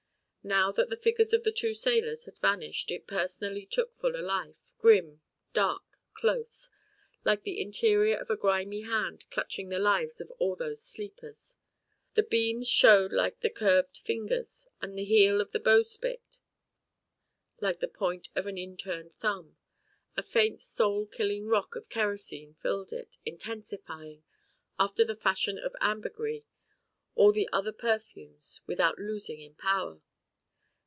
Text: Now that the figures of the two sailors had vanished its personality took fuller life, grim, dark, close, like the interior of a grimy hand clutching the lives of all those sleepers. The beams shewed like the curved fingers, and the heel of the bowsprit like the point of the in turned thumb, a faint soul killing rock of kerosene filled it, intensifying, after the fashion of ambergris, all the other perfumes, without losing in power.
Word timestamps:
Now 0.43 0.71
that 0.71 0.89
the 0.89 0.97
figures 0.97 1.33
of 1.33 1.43
the 1.43 1.51
two 1.51 1.75
sailors 1.75 2.25
had 2.25 2.35
vanished 2.39 2.89
its 2.89 3.05
personality 3.05 3.67
took 3.67 3.93
fuller 3.93 4.23
life, 4.23 4.73
grim, 4.79 5.21
dark, 5.53 5.83
close, 6.15 6.71
like 7.23 7.43
the 7.43 7.61
interior 7.61 8.17
of 8.17 8.31
a 8.31 8.35
grimy 8.35 8.81
hand 8.81 9.25
clutching 9.29 9.69
the 9.69 9.77
lives 9.77 10.19
of 10.19 10.31
all 10.39 10.55
those 10.55 10.81
sleepers. 10.83 11.57
The 12.15 12.23
beams 12.23 12.67
shewed 12.67 13.13
like 13.13 13.41
the 13.41 13.51
curved 13.51 13.97
fingers, 13.99 14.67
and 14.81 14.97
the 14.97 15.03
heel 15.05 15.41
of 15.41 15.51
the 15.51 15.59
bowsprit 15.59 16.39
like 17.59 17.79
the 17.79 17.87
point 17.87 18.29
of 18.35 18.45
the 18.45 18.63
in 18.63 18.77
turned 18.77 19.13
thumb, 19.13 19.57
a 20.17 20.23
faint 20.23 20.63
soul 20.63 21.05
killing 21.05 21.45
rock 21.45 21.75
of 21.75 21.87
kerosene 21.87 22.55
filled 22.55 22.91
it, 22.91 23.17
intensifying, 23.27 24.23
after 24.79 25.05
the 25.05 25.15
fashion 25.15 25.59
of 25.59 25.75
ambergris, 25.81 26.41
all 27.13 27.31
the 27.31 27.47
other 27.53 27.71
perfumes, 27.71 28.61
without 28.65 28.97
losing 28.97 29.39
in 29.39 29.53
power. 29.53 30.01